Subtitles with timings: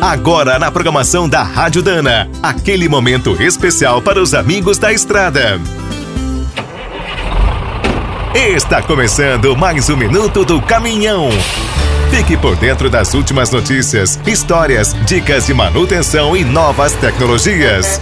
[0.00, 5.60] Agora na programação da Rádio Dana, aquele momento especial para os amigos da estrada.
[8.32, 11.30] Está começando mais um minuto do caminhão.
[12.12, 18.00] Fique por dentro das últimas notícias, histórias, dicas de manutenção e novas tecnologias.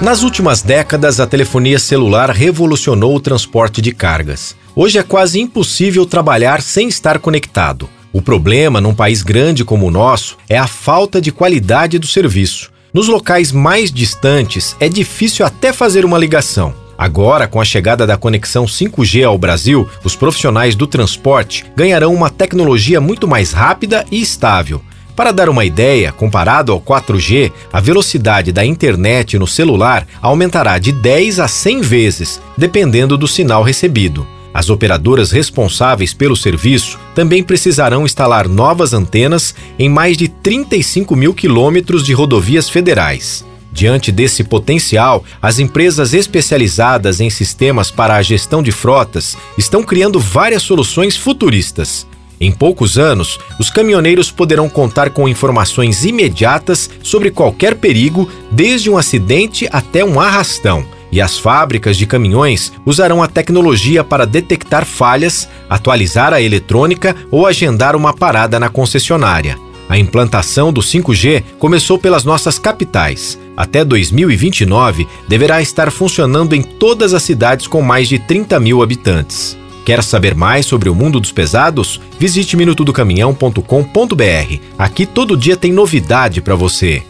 [0.00, 4.56] Nas últimas décadas, a telefonia celular revolucionou o transporte de cargas.
[4.74, 7.90] Hoje é quase impossível trabalhar sem estar conectado.
[8.16, 12.72] O problema, num país grande como o nosso, é a falta de qualidade do serviço.
[12.90, 16.72] Nos locais mais distantes, é difícil até fazer uma ligação.
[16.96, 22.30] Agora, com a chegada da conexão 5G ao Brasil, os profissionais do transporte ganharão uma
[22.30, 24.80] tecnologia muito mais rápida e estável.
[25.14, 30.90] Para dar uma ideia, comparado ao 4G, a velocidade da internet no celular aumentará de
[30.90, 34.26] 10 a 100 vezes, dependendo do sinal recebido.
[34.56, 41.34] As operadoras responsáveis pelo serviço também precisarão instalar novas antenas em mais de 35 mil
[41.34, 43.44] quilômetros de rodovias federais.
[43.70, 50.18] Diante desse potencial, as empresas especializadas em sistemas para a gestão de frotas estão criando
[50.18, 52.06] várias soluções futuristas.
[52.40, 58.96] Em poucos anos, os caminhoneiros poderão contar com informações imediatas sobre qualquer perigo, desde um
[58.96, 65.48] acidente até um arrastão e as fábricas de caminhões usarão a tecnologia para detectar falhas,
[65.68, 69.56] atualizar a eletrônica ou agendar uma parada na concessionária.
[69.88, 73.38] A implantação do 5G começou pelas nossas capitais.
[73.56, 79.56] Até 2029, deverá estar funcionando em todas as cidades com mais de 30 mil habitantes.
[79.84, 82.00] Quer saber mais sobre o mundo dos pesados?
[82.18, 84.60] Visite minutodocaminhão.com.br.
[84.76, 87.04] Aqui todo dia tem novidade para você.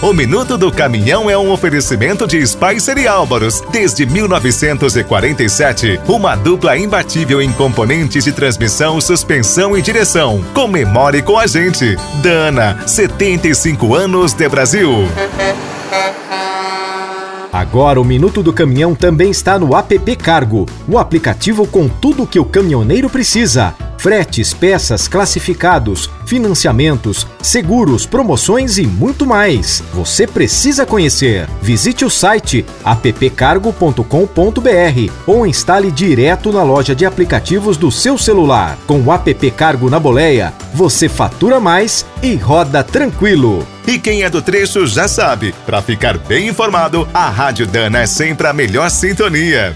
[0.00, 3.60] O Minuto do Caminhão é um oferecimento de Spicer e Álvaros.
[3.72, 10.40] Desde 1947, uma dupla imbatível em componentes de transmissão, suspensão e direção.
[10.54, 11.96] Comemore com a gente.
[12.22, 14.88] Dana, 75 anos de Brasil.
[17.52, 22.38] Agora o Minuto do Caminhão também está no app Cargo, o aplicativo com tudo que
[22.38, 29.82] o caminhoneiro precisa fretes, peças, classificados, financiamentos, seguros, promoções e muito mais.
[29.92, 31.48] Você precisa conhecer.
[31.60, 34.02] Visite o site appcargo.com.br
[35.26, 38.78] ou instale direto na loja de aplicativos do seu celular.
[38.86, 43.66] Com o app Cargo na boleia, você fatura mais e roda tranquilo.
[43.86, 48.06] E quem é do trecho já sabe, para ficar bem informado, a Rádio Dana é
[48.06, 49.74] sempre a melhor sintonia.